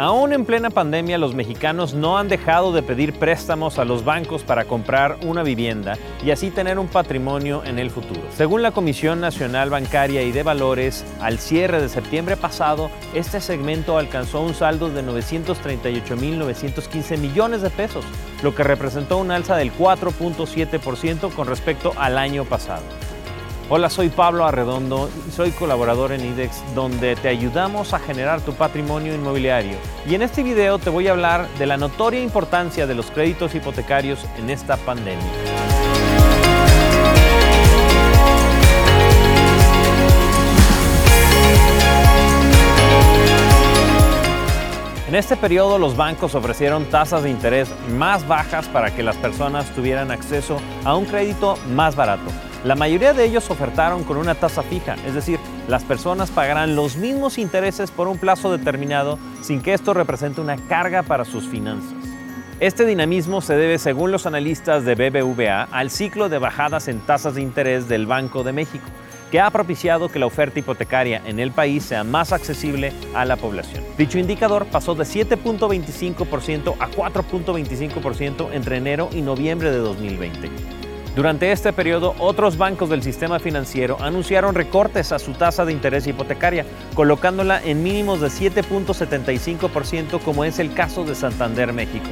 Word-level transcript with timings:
Aún 0.00 0.32
en 0.32 0.46
plena 0.46 0.70
pandemia, 0.70 1.18
los 1.18 1.34
mexicanos 1.34 1.92
no 1.92 2.16
han 2.16 2.28
dejado 2.28 2.72
de 2.72 2.82
pedir 2.82 3.12
préstamos 3.12 3.78
a 3.78 3.84
los 3.84 4.02
bancos 4.02 4.44
para 4.44 4.64
comprar 4.64 5.18
una 5.26 5.42
vivienda 5.42 5.98
y 6.24 6.30
así 6.30 6.48
tener 6.48 6.78
un 6.78 6.88
patrimonio 6.88 7.62
en 7.66 7.78
el 7.78 7.90
futuro. 7.90 8.22
Según 8.34 8.62
la 8.62 8.70
Comisión 8.70 9.20
Nacional 9.20 9.68
Bancaria 9.68 10.22
y 10.22 10.32
de 10.32 10.42
Valores, 10.42 11.04
al 11.20 11.38
cierre 11.38 11.82
de 11.82 11.90
septiembre 11.90 12.38
pasado, 12.38 12.90
este 13.12 13.42
segmento 13.42 13.98
alcanzó 13.98 14.40
un 14.40 14.54
saldo 14.54 14.88
de 14.88 15.04
938.915 15.04 17.18
millones 17.18 17.60
de 17.60 17.68
pesos, 17.68 18.06
lo 18.42 18.54
que 18.54 18.64
representó 18.64 19.18
un 19.18 19.30
alza 19.30 19.58
del 19.58 19.70
4.7% 19.70 21.30
con 21.34 21.46
respecto 21.46 21.92
al 21.98 22.16
año 22.16 22.46
pasado. 22.46 22.84
Hola, 23.72 23.88
soy 23.88 24.08
Pablo 24.08 24.44
Arredondo 24.44 25.08
y 25.28 25.30
soy 25.30 25.52
colaborador 25.52 26.10
en 26.10 26.24
IDEX 26.24 26.60
donde 26.74 27.14
te 27.14 27.28
ayudamos 27.28 27.94
a 27.94 28.00
generar 28.00 28.40
tu 28.40 28.52
patrimonio 28.52 29.14
inmobiliario. 29.14 29.76
Y 30.08 30.16
en 30.16 30.22
este 30.22 30.42
video 30.42 30.80
te 30.80 30.90
voy 30.90 31.06
a 31.06 31.12
hablar 31.12 31.46
de 31.56 31.66
la 31.66 31.76
notoria 31.76 32.20
importancia 32.20 32.88
de 32.88 32.96
los 32.96 33.12
créditos 33.12 33.54
hipotecarios 33.54 34.26
en 34.38 34.50
esta 34.50 34.76
pandemia. 34.76 35.24
En 45.06 45.14
este 45.14 45.36
periodo 45.36 45.78
los 45.78 45.96
bancos 45.96 46.34
ofrecieron 46.34 46.86
tasas 46.86 47.22
de 47.22 47.30
interés 47.30 47.72
más 47.90 48.26
bajas 48.26 48.66
para 48.66 48.92
que 48.92 49.04
las 49.04 49.16
personas 49.16 49.72
tuvieran 49.76 50.10
acceso 50.10 50.60
a 50.84 50.96
un 50.96 51.04
crédito 51.04 51.56
más 51.68 51.94
barato. 51.94 52.32
La 52.62 52.74
mayoría 52.74 53.14
de 53.14 53.24
ellos 53.24 53.50
ofertaron 53.50 54.04
con 54.04 54.18
una 54.18 54.34
tasa 54.34 54.62
fija, 54.62 54.94
es 55.06 55.14
decir, 55.14 55.38
las 55.66 55.82
personas 55.82 56.30
pagarán 56.30 56.76
los 56.76 56.96
mismos 56.96 57.38
intereses 57.38 57.90
por 57.90 58.06
un 58.06 58.18
plazo 58.18 58.52
determinado 58.54 59.18
sin 59.40 59.62
que 59.62 59.72
esto 59.72 59.94
represente 59.94 60.42
una 60.42 60.56
carga 60.68 61.02
para 61.02 61.24
sus 61.24 61.48
finanzas. 61.48 61.94
Este 62.60 62.84
dinamismo 62.84 63.40
se 63.40 63.56
debe, 63.56 63.78
según 63.78 64.12
los 64.12 64.26
analistas 64.26 64.84
de 64.84 64.94
BBVA, 64.94 65.68
al 65.72 65.90
ciclo 65.90 66.28
de 66.28 66.36
bajadas 66.36 66.88
en 66.88 67.00
tasas 67.00 67.36
de 67.36 67.40
interés 67.40 67.88
del 67.88 68.06
Banco 68.06 68.42
de 68.42 68.52
México, 68.52 68.84
que 69.30 69.40
ha 69.40 69.48
propiciado 69.48 70.10
que 70.10 70.18
la 70.18 70.26
oferta 70.26 70.58
hipotecaria 70.58 71.22
en 71.24 71.40
el 71.40 71.52
país 71.52 71.84
sea 71.84 72.04
más 72.04 72.30
accesible 72.30 72.92
a 73.14 73.24
la 73.24 73.36
población. 73.36 73.82
Dicho 73.96 74.18
indicador 74.18 74.66
pasó 74.66 74.94
de 74.94 75.04
7.25% 75.04 76.74
a 76.78 76.90
4.25% 76.90 78.52
entre 78.52 78.76
enero 78.76 79.08
y 79.12 79.22
noviembre 79.22 79.70
de 79.70 79.78
2020. 79.78 80.79
Durante 81.16 81.50
este 81.50 81.72
periodo, 81.72 82.14
otros 82.18 82.56
bancos 82.56 82.88
del 82.88 83.02
sistema 83.02 83.40
financiero 83.40 83.96
anunciaron 84.00 84.54
recortes 84.54 85.10
a 85.10 85.18
su 85.18 85.32
tasa 85.32 85.64
de 85.64 85.72
interés 85.72 86.06
hipotecaria, 86.06 86.64
colocándola 86.94 87.60
en 87.62 87.82
mínimos 87.82 88.20
de 88.20 88.28
7.75% 88.28 90.20
como 90.20 90.44
es 90.44 90.60
el 90.60 90.72
caso 90.72 91.04
de 91.04 91.16
Santander 91.16 91.72
México. 91.72 92.08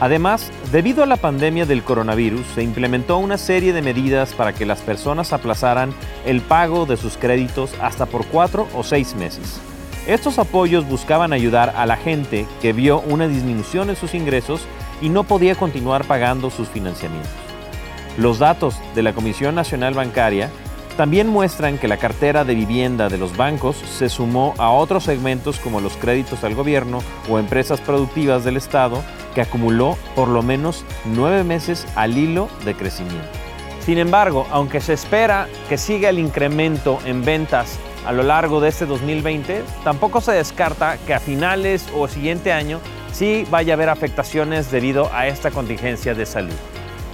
Además, 0.00 0.50
debido 0.72 1.04
a 1.04 1.06
la 1.06 1.16
pandemia 1.16 1.66
del 1.66 1.84
coronavirus, 1.84 2.44
se 2.54 2.62
implementó 2.62 3.18
una 3.18 3.38
serie 3.38 3.72
de 3.72 3.82
medidas 3.82 4.32
para 4.32 4.52
que 4.52 4.66
las 4.66 4.80
personas 4.80 5.32
aplazaran 5.32 5.94
el 6.24 6.40
pago 6.40 6.86
de 6.86 6.96
sus 6.96 7.16
créditos 7.16 7.72
hasta 7.80 8.06
por 8.06 8.26
cuatro 8.26 8.66
o 8.74 8.82
seis 8.82 9.14
meses. 9.14 9.60
Estos 10.08 10.40
apoyos 10.40 10.88
buscaban 10.88 11.32
ayudar 11.32 11.74
a 11.76 11.86
la 11.86 11.96
gente 11.96 12.46
que 12.60 12.72
vio 12.72 13.00
una 13.02 13.28
disminución 13.28 13.90
en 13.90 13.96
sus 13.96 14.14
ingresos 14.14 14.66
y 15.02 15.10
no 15.10 15.24
podía 15.24 15.54
continuar 15.54 16.06
pagando 16.06 16.48
sus 16.48 16.68
financiamientos. 16.68 17.30
Los 18.16 18.38
datos 18.38 18.76
de 18.94 19.02
la 19.02 19.12
Comisión 19.12 19.54
Nacional 19.54 19.94
Bancaria 19.94 20.50
también 20.96 21.26
muestran 21.26 21.78
que 21.78 21.88
la 21.88 21.96
cartera 21.96 22.44
de 22.44 22.54
vivienda 22.54 23.08
de 23.08 23.18
los 23.18 23.36
bancos 23.36 23.76
se 23.76 24.08
sumó 24.08 24.54
a 24.58 24.70
otros 24.70 25.04
segmentos 25.04 25.58
como 25.58 25.80
los 25.80 25.96
créditos 25.96 26.44
al 26.44 26.54
gobierno 26.54 27.02
o 27.28 27.38
empresas 27.38 27.80
productivas 27.80 28.44
del 28.44 28.56
Estado 28.56 29.02
que 29.34 29.40
acumuló 29.40 29.96
por 30.14 30.28
lo 30.28 30.42
menos 30.42 30.84
nueve 31.06 31.44
meses 31.44 31.86
al 31.96 32.16
hilo 32.16 32.48
de 32.64 32.74
crecimiento. 32.74 33.26
Sin 33.80 33.98
embargo, 33.98 34.46
aunque 34.50 34.80
se 34.80 34.92
espera 34.92 35.48
que 35.68 35.78
siga 35.78 36.10
el 36.10 36.18
incremento 36.18 36.98
en 37.04 37.24
ventas 37.24 37.78
a 38.06 38.12
lo 38.12 38.22
largo 38.22 38.60
de 38.60 38.68
este 38.68 38.86
2020, 38.86 39.64
tampoco 39.82 40.20
se 40.20 40.32
descarta 40.32 40.98
que 41.06 41.14
a 41.14 41.20
finales 41.20 41.88
o 41.96 42.06
siguiente 42.06 42.52
año 42.52 42.80
sí 43.12 43.46
vaya 43.50 43.74
a 43.74 43.76
haber 43.76 43.88
afectaciones 43.88 44.70
debido 44.70 45.10
a 45.12 45.28
esta 45.28 45.50
contingencia 45.50 46.14
de 46.14 46.26
salud. 46.26 46.54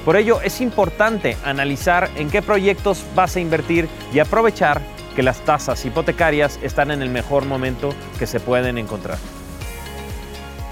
Por 0.04 0.16
ello 0.16 0.40
es 0.40 0.60
importante 0.60 1.36
analizar 1.44 2.08
en 2.16 2.30
qué 2.30 2.40
proyectos 2.40 3.04
vas 3.14 3.36
a 3.36 3.40
invertir 3.40 3.88
y 4.12 4.20
aprovechar 4.20 4.80
que 5.14 5.22
las 5.22 5.40
tasas 5.40 5.84
hipotecarias 5.84 6.58
están 6.62 6.90
en 6.90 7.02
el 7.02 7.10
mejor 7.10 7.44
momento 7.44 7.92
que 8.18 8.26
se 8.26 8.40
pueden 8.40 8.78
encontrar. 8.78 9.18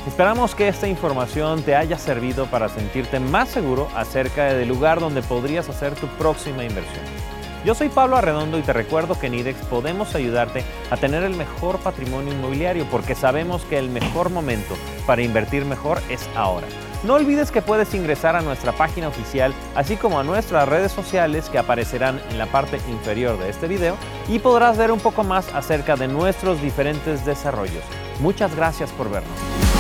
Esperamos 0.07 0.55
que 0.55 0.69
esta 0.69 0.87
información 0.87 1.63
te 1.63 1.75
haya 1.75 1.99
servido 1.99 2.47
para 2.47 2.69
sentirte 2.69 3.19
más 3.19 3.49
seguro 3.49 3.89
acerca 3.97 4.55
del 4.55 4.69
lugar 4.69 5.01
donde 5.01 5.21
podrías 5.21 5.69
hacer 5.69 5.97
tu 5.97 6.07
próxima 6.07 6.65
inversión. 6.65 7.05
Yo 7.65 7.75
soy 7.75 7.89
Pablo 7.89 8.17
Arredondo 8.17 8.57
y 8.57 8.63
te 8.63 8.73
recuerdo 8.73 9.19
que 9.19 9.27
en 9.27 9.35
IDEX 9.35 9.59
podemos 9.67 10.15
ayudarte 10.15 10.63
a 10.91 10.97
tener 10.97 11.25
el 11.25 11.35
mejor 11.35 11.81
patrimonio 11.81 12.33
inmobiliario 12.33 12.87
porque 12.89 13.17
sabemos 13.17 13.65
que 13.65 13.77
el 13.79 13.89
mejor 13.89 14.31
momento 14.31 14.77
para 15.07 15.23
invertir 15.23 15.65
mejor 15.65 16.01
es 16.09 16.29
ahora. 16.35 16.67
No 17.05 17.15
olvides 17.15 17.51
que 17.51 17.63
puedes 17.63 17.95
ingresar 17.95 18.37
a 18.37 18.43
nuestra 18.43 18.73
página 18.73 19.09
oficial, 19.09 19.55
así 19.75 19.97
como 19.97 20.19
a 20.19 20.25
nuestras 20.25 20.69
redes 20.69 20.93
sociales 20.93 21.49
que 21.49 21.59
aparecerán 21.59 22.21
en 22.31 22.39
la 22.39 22.47
parte 22.47 22.81
inferior 22.89 23.39
de 23.39 23.51
este 23.51 23.69
video 23.69 23.97
y 24.29 24.39
podrás 24.39 24.77
ver 24.77 24.91
un 24.91 25.01
poco 25.01 25.23
más 25.23 25.55
acerca 25.55 25.97
de 25.97 26.09
nuestros 26.09 26.61
diferentes 26.61 27.25
desarrollos. 27.25 27.85
Muchas 28.21 28.55
gracias 28.57 28.91
por 28.91 29.11
vernos. 29.11 29.76